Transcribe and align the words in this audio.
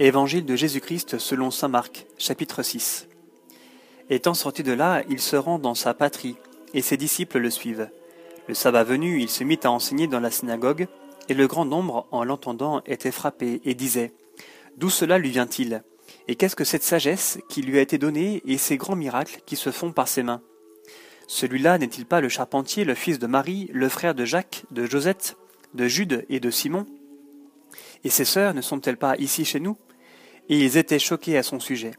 Évangile 0.00 0.44
de 0.44 0.56
Jésus-Christ 0.56 1.18
selon 1.18 1.52
saint 1.52 1.68
Marc, 1.68 2.06
chapitre 2.18 2.64
6. 2.64 3.06
Étant 4.10 4.34
sorti 4.34 4.64
de 4.64 4.72
là, 4.72 5.04
il 5.08 5.20
se 5.20 5.36
rend 5.36 5.60
dans 5.60 5.76
sa 5.76 5.94
patrie, 5.94 6.34
et 6.72 6.82
ses 6.82 6.96
disciples 6.96 7.38
le 7.38 7.48
suivent. 7.48 7.88
Le 8.48 8.54
sabbat 8.54 8.82
venu, 8.82 9.20
il 9.20 9.28
se 9.28 9.44
mit 9.44 9.60
à 9.62 9.70
enseigner 9.70 10.08
dans 10.08 10.18
la 10.18 10.32
synagogue, 10.32 10.88
et 11.28 11.34
le 11.34 11.46
grand 11.46 11.64
nombre, 11.64 12.08
en 12.10 12.24
l'entendant, 12.24 12.82
était 12.86 13.12
frappé, 13.12 13.60
et 13.64 13.74
disait 13.74 14.12
D'où 14.78 14.90
cela 14.90 15.16
lui 15.16 15.30
vient-il? 15.30 15.84
Et 16.26 16.34
qu'est-ce 16.34 16.56
que 16.56 16.64
cette 16.64 16.82
sagesse 16.82 17.38
qui 17.48 17.62
lui 17.62 17.78
a 17.78 17.82
été 17.82 17.96
donnée, 17.96 18.42
et 18.46 18.58
ces 18.58 18.76
grands 18.76 18.96
miracles 18.96 19.42
qui 19.46 19.54
se 19.54 19.70
font 19.70 19.92
par 19.92 20.08
ses 20.08 20.24
mains? 20.24 20.42
Celui-là 21.28 21.78
n'est-il 21.78 22.04
pas 22.04 22.20
le 22.20 22.28
charpentier, 22.28 22.84
le 22.84 22.96
fils 22.96 23.20
de 23.20 23.28
Marie, 23.28 23.70
le 23.72 23.88
frère 23.88 24.16
de 24.16 24.24
Jacques, 24.24 24.64
de 24.72 24.86
Josette, 24.86 25.36
de 25.72 25.86
Jude 25.86 26.26
et 26.28 26.40
de 26.40 26.50
Simon? 26.50 26.84
Et 28.04 28.10
ses 28.10 28.24
sœurs 28.24 28.54
ne 28.54 28.60
sont-elles 28.60 28.96
pas 28.96 29.16
ici 29.16 29.44
chez 29.44 29.60
nous? 29.60 29.76
Et 30.48 30.58
ils 30.58 30.76
étaient 30.76 30.98
choqués 30.98 31.38
à 31.38 31.42
son 31.42 31.58
sujet. 31.58 31.92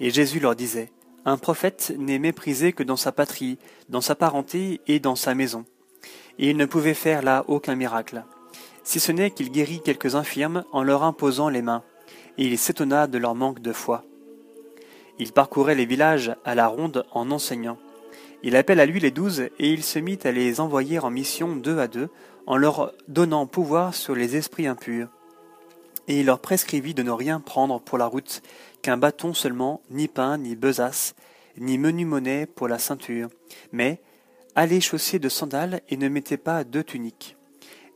Et 0.00 0.10
Jésus 0.10 0.40
leur 0.40 0.56
disait 0.56 0.90
un 1.24 1.36
prophète 1.36 1.92
n'est 1.98 2.18
méprisé 2.18 2.72
que 2.72 2.82
dans 2.82 2.96
sa 2.96 3.12
patrie, 3.12 3.58
dans 3.90 4.00
sa 4.00 4.14
parenté 4.14 4.80
et 4.86 4.98
dans 4.98 5.16
sa 5.16 5.34
maison. 5.34 5.66
Et 6.38 6.48
il 6.48 6.56
ne 6.56 6.64
pouvait 6.64 6.94
faire 6.94 7.22
là 7.22 7.44
aucun 7.48 7.74
miracle, 7.74 8.24
si 8.82 8.98
ce 8.98 9.12
n'est 9.12 9.30
qu'il 9.30 9.50
guérit 9.50 9.82
quelques 9.82 10.14
infirmes 10.14 10.64
en 10.72 10.82
leur 10.82 11.02
imposant 11.02 11.50
les 11.50 11.60
mains, 11.60 11.82
et 12.38 12.46
il 12.46 12.56
s'étonna 12.56 13.06
de 13.06 13.18
leur 13.18 13.34
manque 13.34 13.60
de 13.60 13.72
foi. 13.72 14.04
Il 15.18 15.32
parcourait 15.32 15.74
les 15.74 15.84
villages 15.84 16.34
à 16.46 16.54
la 16.54 16.68
ronde 16.68 17.04
en 17.12 17.30
enseignant. 17.30 17.76
Il 18.42 18.56
appelle 18.56 18.80
à 18.80 18.86
lui 18.86 19.00
les 19.00 19.10
douze, 19.10 19.40
et 19.58 19.70
il 19.70 19.82
se 19.82 19.98
mit 19.98 20.18
à 20.24 20.30
les 20.30 20.60
envoyer 20.60 20.98
en 21.00 21.10
mission 21.10 21.56
deux 21.56 21.78
à 21.78 21.88
deux, 21.88 22.08
en 22.46 22.56
leur 22.56 22.92
donnant 23.08 23.46
pouvoir 23.46 23.94
sur 23.94 24.14
les 24.14 24.36
esprits 24.36 24.66
impurs. 24.68 25.08
Et 26.08 26.20
il 26.20 26.26
leur 26.26 26.40
prescrivit 26.40 26.94
de 26.94 27.02
ne 27.02 27.10
rien 27.10 27.38
prendre 27.38 27.80
pour 27.80 27.98
la 27.98 28.06
route, 28.06 28.42
qu'un 28.82 28.96
bâton 28.96 29.34
seulement, 29.34 29.82
ni 29.90 30.08
pain, 30.08 30.38
ni 30.38 30.56
besace, 30.56 31.14
ni 31.58 31.78
menu 31.78 32.04
monnaie 32.04 32.46
pour 32.46 32.66
la 32.66 32.78
ceinture, 32.78 33.28
mais 33.72 34.00
allez 34.54 34.80
chausser 34.80 35.18
de 35.18 35.28
sandales 35.28 35.82
et 35.88 35.96
ne 35.96 36.08
mettez 36.08 36.36
pas 36.36 36.64
deux 36.64 36.82
tuniques. 36.82 37.36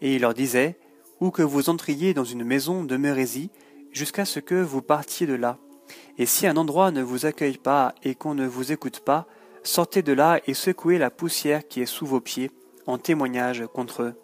Et 0.00 0.14
il 0.16 0.20
leur 0.20 0.34
disait, 0.34 0.78
Où 1.20 1.30
que 1.30 1.42
vous 1.42 1.70
entriez 1.70 2.14
dans 2.14 2.24
une 2.24 2.44
maison, 2.44 2.84
demeurez-y, 2.84 3.50
jusqu'à 3.92 4.24
ce 4.24 4.40
que 4.40 4.60
vous 4.60 4.82
partiez 4.82 5.26
de 5.26 5.34
là. 5.34 5.58
Et 6.18 6.26
si 6.26 6.46
un 6.46 6.56
endroit 6.56 6.90
ne 6.90 7.02
vous 7.02 7.26
accueille 7.26 7.58
pas 7.58 7.94
et 8.02 8.14
qu'on 8.14 8.34
ne 8.34 8.46
vous 8.46 8.72
écoute 8.72 9.00
pas, 9.00 9.26
sortez 9.62 10.02
de 10.02 10.12
là 10.12 10.40
et 10.46 10.54
secouez 10.54 10.98
la 10.98 11.10
poussière 11.10 11.66
qui 11.66 11.80
est 11.80 11.86
sous 11.86 12.06
vos 12.06 12.20
pieds, 12.20 12.50
en 12.86 12.98
témoignage 12.98 13.64
contre 13.72 14.02
eux. 14.02 14.14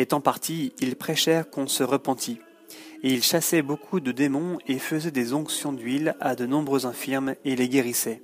Étant 0.00 0.22
partis, 0.22 0.72
ils 0.80 0.96
prêchèrent 0.96 1.50
qu'on 1.50 1.66
se 1.66 1.82
repentit. 1.82 2.40
Et 3.02 3.12
il 3.12 3.22
chassait 3.22 3.60
beaucoup 3.60 4.00
de 4.00 4.12
démons 4.12 4.56
et 4.66 4.78
faisait 4.78 5.10
des 5.10 5.34
onctions 5.34 5.74
d'huile 5.74 6.16
à 6.20 6.34
de 6.34 6.46
nombreux 6.46 6.86
infirmes 6.86 7.34
et 7.44 7.54
les 7.54 7.68
guérissait. 7.68 8.22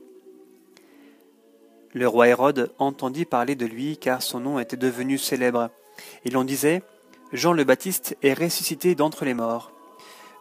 Le 1.93 2.09
roi 2.09 2.29
Hérode 2.29 2.73
entendit 2.79 3.27
parler 3.27 3.57
de 3.57 3.67
lui 3.67 3.99
car 3.99 4.23
son 4.23 4.41
nom 4.41 4.59
était 4.59 4.79
devenu 4.79 5.19
célèbre. 5.19 5.69
Et 6.25 6.31
l'on 6.31 6.45
disait 6.45 6.83
Jean 7.35 7.53
le 7.53 7.65
Baptiste 7.65 8.17
est 8.23 8.33
ressuscité 8.33 8.95
d'entre 8.95 9.27
les 9.27 9.35
morts, 9.35 9.71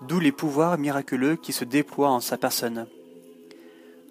d'où 0.08 0.22
les 0.22 0.32
pouvoirs 0.32 0.78
miraculeux 0.78 1.36
qui 1.36 1.52
se 1.52 1.66
déploient 1.66 2.12
en 2.12 2.22
sa 2.22 2.38
personne. 2.38 2.88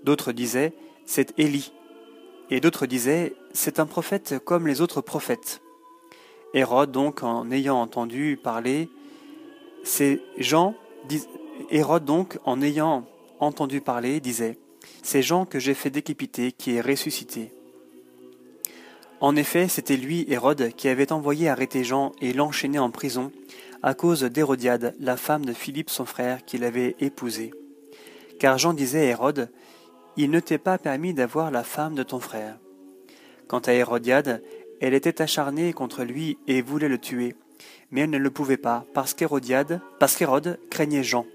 D'autres 0.03 0.33
disaient 0.33 0.75
C'est 1.07 1.33
Élie, 1.39 1.73
et 2.51 2.61
d'autres 2.61 2.85
disaient 2.85 3.35
C'est 3.55 3.81
un 3.81 3.87
prophète 3.87 4.35
comme 4.45 4.67
les 4.67 4.83
autres 4.83 5.01
prophètes. 5.01 5.63
Hérode 6.55 6.93
donc, 6.93 7.23
en 7.25 7.51
ayant 7.51 7.81
entendu 7.81 8.39
parler, 8.43 8.89
ces 9.83 10.23
gens, 10.39 10.75
Hérode 11.71 12.05
donc, 12.05 12.39
en 12.45 12.63
ayant 12.63 13.05
entendu 13.41 13.81
parler, 13.81 14.21
disait 14.21 14.57
Ces 15.03 15.21
gens 15.21 15.45
que 15.47 15.59
j'ai 15.59 15.75
fait 15.75 15.91
décapiter, 15.91 16.53
qui 16.53 16.77
est 16.77 16.81
ressuscité. 16.81 17.53
En 19.21 19.37
effet, 19.37 19.69
c'était 19.69 19.97
lui, 19.97 20.25
Hérode, 20.29 20.71
qui 20.77 20.89
avait 20.89 21.13
envoyé 21.13 21.49
arrêter 21.49 21.83
Jean 21.83 22.13
et 22.21 22.33
l'enchaîner 22.33 22.79
en 22.79 22.91
prison 22.91 23.33
à 23.83 23.95
cause 23.95 24.23
d'Hérodiade, 24.23 24.95
la 24.99 25.17
femme 25.17 25.45
de 25.45 25.53
Philippe 25.53 25.91
son 25.91 26.07
frère, 26.07 26.45
qu'il 26.45 26.65
avait 26.65 26.97
épousée. 27.01 27.53
Car 28.39 28.59
Jean 28.59 28.73
disait 28.73 29.01
à 29.01 29.11
Hérode 29.11 29.51
Il 30.17 30.31
ne 30.31 30.41
t'est 30.41 30.59
pas 30.59 30.79
permis 30.79 31.15
d'avoir 31.15 31.51
la 31.51 31.65
femme 31.65 31.95
de 31.95 32.03
ton 32.03 32.21
frère. 32.21 32.59
Quant 33.47 33.59
à 33.59 33.75
Hérodiade, 33.75 34.43
elle 34.87 34.95
était 34.95 35.23
acharnée 35.23 35.73
contre 35.73 36.05
lui 36.05 36.39
et 36.47 36.63
voulait 36.63 36.89
le 36.89 36.99
tuer 36.99 37.35
mais 37.95 38.03
elle 38.03 38.11
ne 38.11 38.19
le 38.19 38.31
pouvait 38.31 38.57
pas, 38.57 38.85
parce 38.93 39.15
qu'Hérodiade, 39.15 39.81
parce 40.01 40.17
qu'Hérode 40.17 40.59
craignait 40.69 41.05
Jean. 41.05 41.27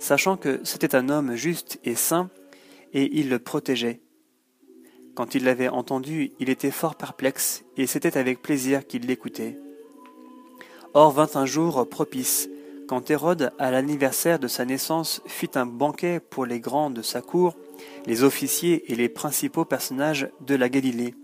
Sachant 0.00 0.36
que 0.36 0.60
c'était 0.64 0.96
un 0.96 1.08
homme 1.08 1.36
juste 1.36 1.78
et 1.84 1.94
saint, 1.94 2.30
et 2.92 3.16
il 3.16 3.28
le 3.28 3.38
protégeait. 3.38 4.00
Quand 5.14 5.36
il 5.36 5.44
l'avait 5.44 5.68
entendu, 5.68 6.32
il 6.40 6.50
était 6.50 6.72
fort 6.72 6.96
perplexe, 6.96 7.64
et 7.76 7.86
c'était 7.86 8.18
avec 8.18 8.42
plaisir 8.42 8.86
qu'il 8.86 9.06
l'écoutait. 9.06 9.56
Or 10.94 11.12
vint 11.12 11.30
un 11.34 11.46
jour 11.46 11.88
propice, 11.88 12.48
quand 12.88 13.08
Hérode, 13.08 13.52
à 13.60 13.70
l'anniversaire 13.70 14.40
de 14.40 14.48
sa 14.48 14.64
naissance, 14.64 15.22
fit 15.26 15.50
un 15.54 15.64
banquet 15.64 16.18
pour 16.18 16.44
les 16.44 16.58
grands 16.58 16.90
de 16.90 17.02
sa 17.02 17.22
cour, 17.22 17.54
les 18.06 18.24
officiers 18.24 18.90
et 18.92 18.96
les 18.96 19.08
principaux 19.08 19.64
personnages 19.64 20.28
de 20.40 20.56
la 20.56 20.68
Galilée. 20.68 21.14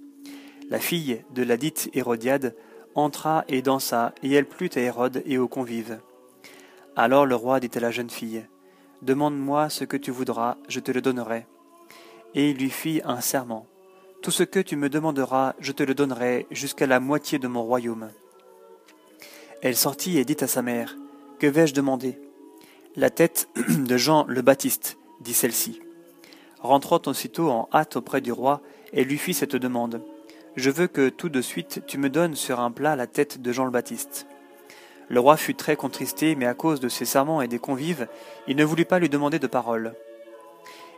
La 0.71 0.79
fille 0.79 1.25
de 1.35 1.43
la 1.43 1.57
dite 1.57 1.89
Hérodiade 1.95 2.55
entra 2.95 3.45
et 3.49 3.63
dansa, 3.63 4.13
et 4.23 4.33
elle 4.33 4.47
plut 4.47 4.77
à 4.77 4.81
Hérode 4.81 5.23
et 5.25 5.39
aux 5.39 5.49
convives. 5.49 5.99
Alors 6.95 7.25
le 7.25 7.37
roi 7.37 7.59
dit 7.59 7.71
à 7.75 7.81
la 7.81 7.91
jeune 7.91 8.11
fille, 8.11 8.45
Demande-moi 9.01 9.71
ce 9.71 9.85
que 9.85 9.97
tu 9.97 10.11
voudras, 10.11 10.57
je 10.69 10.81
te 10.81 10.91
le 10.91 11.01
donnerai. 11.01 11.47
Et 12.35 12.51
il 12.51 12.59
lui 12.59 12.69
fit 12.69 13.01
un 13.05 13.21
serment. 13.21 13.67
Tout 14.21 14.33
ce 14.33 14.43
que 14.43 14.59
tu 14.59 14.77
me 14.77 14.91
demanderas, 14.91 15.55
je 15.61 15.73
te 15.73 15.85
le 15.85 15.95
donnerai 15.95 16.47
jusqu'à 16.51 16.87
la 16.87 17.01
moitié 17.01 17.39
de 17.39 17.49
mon 17.49 17.63
royaume. 17.63 18.11
Elle 19.63 19.77
sortit 19.77 20.19
et 20.19 20.25
dit 20.25 20.37
à 20.41 20.49
sa 20.49 20.61
mère, 20.61 20.97
Que 21.39 21.47
vais-je 21.47 21.73
demander? 21.73 22.21
La 22.97 23.09
tête 23.09 23.49
de 23.69 23.97
Jean 23.97 24.27
le 24.29 24.43
Baptiste, 24.43 24.99
dit 25.21 25.35
celle-ci. 25.35 25.81
Rentrant 26.61 27.01
aussitôt 27.07 27.49
en 27.49 27.69
hâte 27.73 27.97
auprès 27.97 28.21
du 28.21 28.33
roi, 28.33 28.61
elle 28.93 29.07
lui 29.07 29.19
fit 29.19 29.35
cette 29.35 29.57
demande. 29.57 30.03
Je 30.59 30.71
veux 30.71 30.89
que 30.89 31.09
tout 31.09 31.29
de 31.29 31.41
suite 31.41 31.85
tu 31.87 31.99
me 31.99 32.11
donnes 32.11 32.35
sur 32.35 32.59
un 32.59 32.73
plat 32.73 32.97
la 32.97 33.07
tête 33.07 33.41
de 33.41 33.53
Jean 33.53 33.65
le 33.65 33.71
Baptiste. 33.71 34.27
Le 35.09 35.21
roi 35.21 35.37
fut 35.37 35.55
très 35.55 35.77
contristé, 35.77 36.35
mais 36.35 36.47
à 36.47 36.55
cause 36.55 36.81
de 36.81 36.89
ses 36.89 37.05
serments 37.05 37.41
et 37.41 37.47
des 37.47 37.61
convives, 37.61 38.09
il 38.49 38.57
ne 38.57 38.65
voulut 38.65 38.85
pas 38.85 38.99
lui 38.99 39.09
demander 39.09 39.39
de 39.39 39.47
parole. 39.47 39.95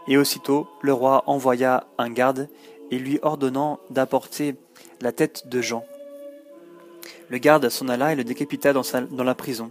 Et 0.08 0.16
aussitôt 0.16 0.66
le 0.80 0.94
roi 0.94 1.24
envoya 1.26 1.86
un 1.98 2.08
garde 2.08 2.48
et 2.90 2.98
lui 2.98 3.18
ordonnant 3.20 3.80
d'apporter 3.90 4.56
la 5.02 5.12
tête 5.12 5.46
de 5.48 5.60
Jean. 5.60 5.84
Le 7.28 7.36
garde 7.36 7.68
s'en 7.68 7.90
alla 7.90 8.14
et 8.14 8.16
le 8.16 8.24
décapita 8.24 8.72
dans, 8.72 8.84
dans 9.10 9.24
la 9.24 9.34
prison. 9.34 9.70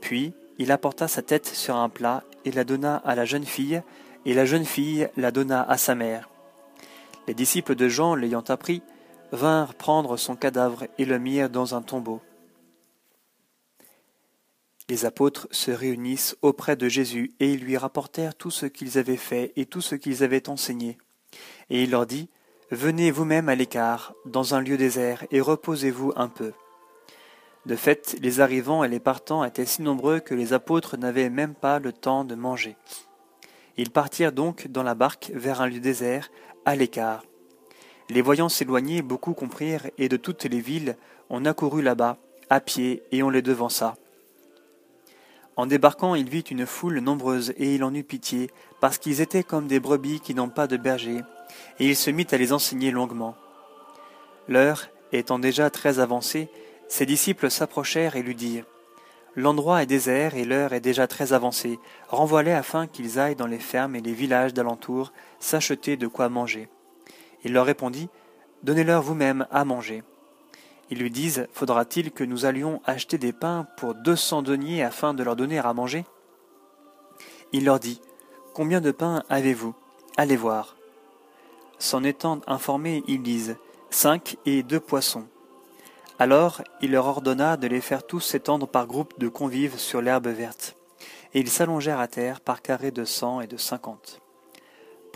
Puis 0.00 0.32
il 0.58 0.72
apporta 0.72 1.06
sa 1.06 1.22
tête 1.22 1.46
sur 1.46 1.76
un 1.76 1.88
plat 1.88 2.24
et 2.44 2.50
la 2.50 2.64
donna 2.64 2.96
à 3.04 3.14
la 3.14 3.24
jeune 3.24 3.46
fille, 3.46 3.82
et 4.24 4.34
la 4.34 4.46
jeune 4.46 4.64
fille 4.64 5.08
la 5.16 5.30
donna 5.30 5.62
à 5.62 5.78
sa 5.78 5.94
mère. 5.94 6.28
Les 7.28 7.34
disciples 7.34 7.76
de 7.76 7.88
Jean, 7.88 8.16
l'ayant 8.16 8.42
appris, 8.48 8.82
vinrent 9.32 9.74
prendre 9.74 10.16
son 10.16 10.36
cadavre 10.36 10.84
et 10.98 11.04
le 11.04 11.18
mirent 11.18 11.50
dans 11.50 11.74
un 11.74 11.82
tombeau. 11.82 12.20
Les 14.88 15.04
apôtres 15.04 15.48
se 15.50 15.72
réunissent 15.72 16.36
auprès 16.42 16.76
de 16.76 16.88
Jésus 16.88 17.32
et 17.40 17.52
ils 17.52 17.60
lui 17.60 17.76
rapportèrent 17.76 18.36
tout 18.36 18.52
ce 18.52 18.66
qu'ils 18.66 18.98
avaient 18.98 19.16
fait 19.16 19.52
et 19.56 19.66
tout 19.66 19.80
ce 19.80 19.96
qu'ils 19.96 20.22
avaient 20.22 20.48
enseigné. 20.48 20.96
Et 21.70 21.82
il 21.82 21.90
leur 21.90 22.06
dit, 22.06 22.28
Venez 22.70 23.12
vous-même 23.12 23.48
à 23.48 23.54
l'écart, 23.54 24.12
dans 24.24 24.54
un 24.56 24.60
lieu 24.60 24.76
désert, 24.76 25.24
et 25.30 25.40
reposez-vous 25.40 26.12
un 26.16 26.28
peu. 26.28 26.52
De 27.64 27.76
fait, 27.76 28.16
les 28.20 28.40
arrivants 28.40 28.82
et 28.82 28.88
les 28.88 28.98
partants 28.98 29.44
étaient 29.44 29.66
si 29.66 29.82
nombreux 29.82 30.18
que 30.18 30.34
les 30.34 30.52
apôtres 30.52 30.96
n'avaient 30.96 31.30
même 31.30 31.54
pas 31.54 31.78
le 31.78 31.92
temps 31.92 32.24
de 32.24 32.34
manger. 32.34 32.76
Ils 33.76 33.90
partirent 33.90 34.32
donc 34.32 34.66
dans 34.68 34.82
la 34.82 34.94
barque 34.94 35.30
vers 35.34 35.60
un 35.60 35.68
lieu 35.68 35.78
désert, 35.78 36.30
à 36.64 36.74
l'écart. 36.74 37.24
Les 38.08 38.22
voyant 38.22 38.48
s'éloigner, 38.48 39.02
beaucoup 39.02 39.34
comprirent, 39.34 39.90
et 39.98 40.08
de 40.08 40.16
toutes 40.16 40.44
les 40.44 40.60
villes, 40.60 40.96
on 41.28 41.44
accourut 41.44 41.82
là-bas, 41.82 42.18
à 42.50 42.60
pied, 42.60 43.02
et 43.10 43.22
on 43.22 43.30
les 43.30 43.42
devança. 43.42 43.96
En 45.56 45.66
débarquant, 45.66 46.14
il 46.14 46.28
vit 46.28 46.40
une 46.40 46.66
foule 46.66 47.00
nombreuse, 47.00 47.52
et 47.56 47.74
il 47.74 47.82
en 47.82 47.94
eut 47.94 48.04
pitié, 48.04 48.50
parce 48.80 48.98
qu'ils 48.98 49.20
étaient 49.20 49.42
comme 49.42 49.66
des 49.66 49.80
brebis 49.80 50.20
qui 50.20 50.34
n'ont 50.34 50.50
pas 50.50 50.66
de 50.66 50.76
berger, 50.76 51.20
et 51.80 51.88
il 51.88 51.96
se 51.96 52.10
mit 52.10 52.26
à 52.30 52.36
les 52.36 52.52
enseigner 52.52 52.90
longuement. 52.90 53.34
L'heure 54.48 54.88
étant 55.12 55.38
déjà 55.38 55.70
très 55.70 55.98
avancée, 55.98 56.48
ses 56.88 57.06
disciples 57.06 57.50
s'approchèrent 57.50 58.16
et 58.16 58.22
lui 58.22 58.34
dirent 58.34 58.66
L'endroit 59.34 59.82
est 59.82 59.86
désert 59.86 60.34
et 60.34 60.44
l'heure 60.44 60.72
est 60.72 60.80
déjà 60.80 61.06
très 61.06 61.34
avancée. 61.34 61.78
Renvoie-les 62.08 62.52
afin 62.52 62.86
qu'ils 62.86 63.18
aillent 63.18 63.36
dans 63.36 63.46
les 63.46 63.58
fermes 63.58 63.94
et 63.94 64.00
les 64.00 64.14
villages 64.14 64.54
d'alentour 64.54 65.12
s'acheter 65.40 65.98
de 65.98 66.06
quoi 66.06 66.30
manger. 66.30 66.68
Il 67.46 67.52
leur 67.52 67.64
répondit 67.64 68.08
Donnez-leur 68.64 69.02
vous-même 69.02 69.46
à 69.52 69.64
manger. 69.64 70.02
Ils 70.90 70.98
lui 70.98 71.12
disent 71.12 71.46
Faudra-t-il 71.52 72.10
que 72.10 72.24
nous 72.24 72.44
allions 72.44 72.82
acheter 72.84 73.18
des 73.18 73.32
pains 73.32 73.68
pour 73.76 73.94
deux 73.94 74.16
cents 74.16 74.42
deniers 74.42 74.82
afin 74.82 75.14
de 75.14 75.22
leur 75.22 75.36
donner 75.36 75.60
à 75.60 75.72
manger? 75.72 76.04
Il 77.52 77.64
leur 77.64 77.78
dit 77.78 78.00
Combien 78.52 78.80
de 78.80 78.90
pains 78.90 79.22
avez-vous? 79.28 79.76
Allez 80.16 80.34
voir. 80.34 80.74
S'en 81.78 82.02
étant 82.02 82.40
informés, 82.48 83.04
ils 83.06 83.22
disent 83.22 83.56
Cinq 83.90 84.38
et 84.44 84.64
deux 84.64 84.80
poissons. 84.80 85.28
Alors 86.18 86.62
il 86.82 86.90
leur 86.90 87.06
ordonna 87.06 87.56
de 87.56 87.68
les 87.68 87.80
faire 87.80 88.04
tous 88.04 88.20
s'étendre 88.20 88.66
par 88.66 88.88
groupes 88.88 89.20
de 89.20 89.28
convives 89.28 89.78
sur 89.78 90.02
l'herbe 90.02 90.26
verte. 90.26 90.74
Et 91.32 91.38
ils 91.38 91.50
s'allongèrent 91.50 92.00
à 92.00 92.08
terre 92.08 92.40
par 92.40 92.60
carrés 92.60 92.90
de 92.90 93.04
cent 93.04 93.40
et 93.40 93.46
de 93.46 93.56
cinquante. 93.56 94.20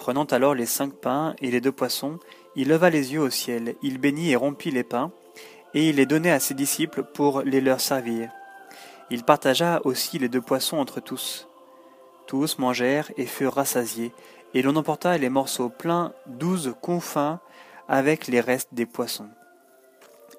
Prenant 0.00 0.24
alors 0.24 0.54
les 0.54 0.64
cinq 0.64 0.94
pains 0.94 1.34
et 1.42 1.50
les 1.50 1.60
deux 1.60 1.72
poissons, 1.72 2.18
il 2.56 2.68
leva 2.68 2.88
les 2.88 3.12
yeux 3.12 3.20
au 3.20 3.28
ciel, 3.28 3.74
il 3.82 3.98
bénit 3.98 4.30
et 4.30 4.36
rompit 4.36 4.70
les 4.70 4.82
pains, 4.82 5.12
et 5.74 5.90
il 5.90 5.96
les 5.96 6.06
donnait 6.06 6.30
à 6.30 6.40
ses 6.40 6.54
disciples 6.54 7.02
pour 7.02 7.42
les 7.42 7.60
leur 7.60 7.82
servir. 7.82 8.30
Il 9.10 9.24
partagea 9.24 9.82
aussi 9.84 10.18
les 10.18 10.30
deux 10.30 10.40
poissons 10.40 10.78
entre 10.78 11.00
tous. 11.00 11.48
Tous 12.26 12.58
mangèrent 12.58 13.12
et 13.18 13.26
furent 13.26 13.52
rassasiés, 13.52 14.12
et 14.54 14.62
l'on 14.62 14.76
emporta 14.76 15.18
les 15.18 15.28
morceaux 15.28 15.68
pleins 15.68 16.14
douze 16.26 16.74
confins 16.80 17.38
avec 17.86 18.26
les 18.26 18.40
restes 18.40 18.72
des 18.72 18.86
poissons. 18.86 19.28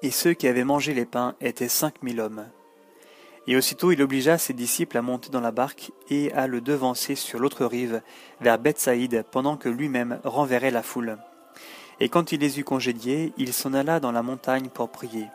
Et 0.02 0.10
ceux 0.10 0.34
qui 0.34 0.48
avaient 0.48 0.64
mangé 0.64 0.92
les 0.92 1.06
pains 1.06 1.36
étaient 1.40 1.68
cinq 1.68 2.02
mille 2.02 2.20
hommes. 2.20 2.46
Et 3.46 3.56
aussitôt 3.56 3.90
il 3.90 4.02
obligea 4.02 4.38
ses 4.38 4.52
disciples 4.52 4.96
à 4.96 5.02
monter 5.02 5.30
dans 5.30 5.40
la 5.40 5.50
barque 5.50 5.90
et 6.10 6.32
à 6.32 6.46
le 6.46 6.60
devancer 6.60 7.14
sur 7.16 7.38
l'autre 7.38 7.64
rive, 7.66 8.02
vers 8.40 8.58
Bethsaïde, 8.58 9.24
pendant 9.30 9.56
que 9.56 9.68
lui-même 9.68 10.20
renverrait 10.24 10.70
la 10.70 10.82
foule. 10.82 11.18
Et 12.00 12.08
quand 12.08 12.32
il 12.32 12.40
les 12.40 12.60
eut 12.60 12.64
congédiés, 12.64 13.32
il 13.36 13.52
s'en 13.52 13.74
alla 13.74 14.00
dans 14.00 14.12
la 14.12 14.22
montagne 14.22 14.68
pour 14.68 14.90
prier. 14.90 15.26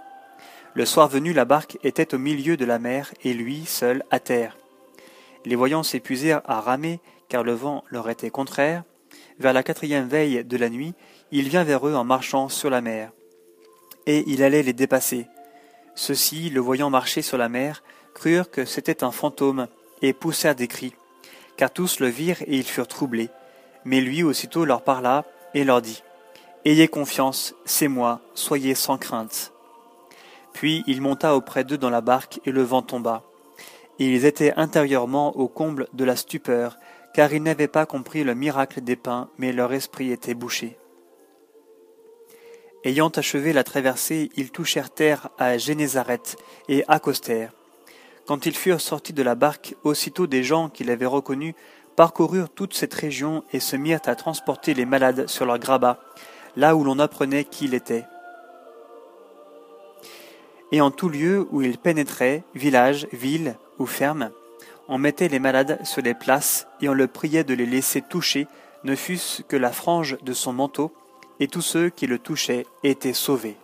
Le 0.74 0.86
soir 0.86 1.08
venu, 1.08 1.34
la 1.34 1.46
barque 1.46 1.78
était 1.84 2.14
au 2.14 2.18
milieu 2.18 2.56
de 2.56 2.66
la 2.66 2.80
mer, 2.80 3.14
et 3.24 3.34
lui, 3.34 3.66
seul, 3.66 4.04
à 4.12 4.20
terre. 4.20 4.58
Les 5.46 5.56
voyants 5.56 5.84
s'épuisèrent 5.84 6.42
à 6.46 6.62
ramer, 6.62 7.00
car 7.30 7.44
le 7.44 7.54
vent 7.54 7.84
leur 7.90 8.10
était 8.10 8.30
contraire. 8.30 8.84
Vers 9.40 9.54
la 9.54 9.64
quatrième 9.64 10.08
veille 10.08 10.44
de 10.44 10.58
la 10.58 10.70
nuit, 10.70 10.94
il 11.32 11.50
vient 11.50 11.64
vers 11.64 11.88
eux 11.88 11.96
en 11.96 12.04
marchant 12.04 12.50
sur 12.50 12.70
la 12.70 12.82
mer. 12.82 13.12
Et 14.06 14.24
il 14.28 14.44
allait 14.44 14.64
les 14.64 14.74
dépasser. 14.74 15.28
Ceux-ci, 15.96 16.50
le 16.50 16.60
voyant 16.60 16.90
marcher 16.90 17.22
sur 17.22 17.38
la 17.38 17.50
mer, 17.50 17.84
crurent 18.18 18.50
que 18.50 18.66
c'était 18.66 19.04
un 19.04 19.12
fantôme, 19.12 19.68
et 20.02 20.12
poussèrent 20.12 20.56
des 20.56 20.68
cris. 20.68 20.96
Car 21.56 21.72
tous 21.72 22.00
le 22.00 22.08
virent 22.08 22.42
et 22.42 22.56
ils 22.58 22.64
furent 22.64 22.88
troublés. 22.88 23.30
Mais 23.86 24.02
lui 24.02 24.24
aussitôt 24.24 24.66
leur 24.66 24.82
parla, 24.82 25.24
et 25.54 25.64
leur 25.64 25.84
dit 25.84 26.02
Ayez 26.66 26.88
confiance, 26.88 27.54
c'est 27.64 27.88
moi, 27.88 28.20
soyez 28.34 28.74
sans 28.74 28.98
crainte. 28.98 29.54
Puis 30.54 30.84
il 30.88 31.00
monta 31.00 31.36
auprès 31.36 31.64
d'eux 31.64 31.78
dans 31.78 31.92
la 31.92 32.02
barque, 32.02 32.40
et 32.46 32.52
le 32.52 32.64
vent 32.64 32.82
tomba. 32.82 33.22
Et 34.00 34.08
ils 34.08 34.26
étaient 34.26 34.54
intérieurement 34.56 35.38
au 35.38 35.48
comble 35.48 35.88
de 35.94 36.04
la 36.04 36.16
stupeur, 36.16 36.78
car 37.14 37.32
ils 37.34 37.44
n'avaient 37.44 37.68
pas 37.68 37.86
compris 37.86 38.24
le 38.24 38.34
miracle 38.34 38.82
des 38.82 38.96
pains, 38.96 39.30
mais 39.38 39.54
leur 39.54 39.74
esprit 39.74 40.12
était 40.12 40.34
bouché. 40.34 40.80
Ayant 42.84 43.10
achevé 43.10 43.54
la 43.54 43.64
traversée, 43.64 44.32
ils 44.36 44.50
touchèrent 44.50 44.90
terre 44.90 45.30
à 45.38 45.58
Génézareth 45.60 46.36
et 46.68 46.84
accostèrent. 46.88 47.57
Quand 48.28 48.46
ils 48.46 48.56
furent 48.56 48.82
sortis 48.82 49.14
de 49.14 49.24
la 49.24 49.36
barque, 49.36 49.76
aussitôt 49.84 50.28
des 50.28 50.44
gens 50.44 50.68
qui 50.68 50.84
l'avaient 50.84 51.06
reconnu 51.06 51.56
parcoururent 51.96 52.50
toute 52.50 52.74
cette 52.74 52.94
région 52.94 53.44
et 53.54 53.62
se 53.62 53.78
mirent 53.78 54.02
à 54.06 54.16
transporter 54.16 54.74
les 54.74 54.86
malades 54.86 55.28
sur 55.28 55.46
leurs 55.46 55.60
grabats, 55.60 56.00
là 56.58 56.76
où 56.76 56.84
l'on 56.84 57.00
apprenait 57.00 57.46
qui 57.46 57.66
il 57.66 57.74
était. 57.74 58.06
Et 60.74 60.82
en 60.82 60.92
tout 60.92 61.08
lieu 61.08 61.48
où 61.52 61.62
il 61.62 61.78
pénétrait, 61.78 62.44
village, 62.54 63.08
ville 63.14 63.56
ou 63.80 63.86
ferme, 63.86 64.32
on 64.90 64.98
mettait 64.98 65.30
les 65.30 65.40
malades 65.40 65.80
sur 65.86 66.02
les 66.02 66.14
places 66.14 66.68
et 66.82 66.90
on 66.90 66.94
le 66.94 67.08
priait 67.08 67.46
de 67.46 67.54
les 67.54 67.66
laisser 67.66 68.02
toucher, 68.02 68.48
ne 68.84 68.96
fût-ce 68.96 69.42
que 69.42 69.56
la 69.56 69.72
frange 69.72 70.18
de 70.22 70.34
son 70.34 70.52
manteau, 70.52 70.94
et 71.40 71.48
tous 71.48 71.62
ceux 71.62 71.90
qui 71.90 72.08
le 72.08 72.20
touchaient 72.20 72.66
étaient 72.84 73.14
sauvés. 73.14 73.58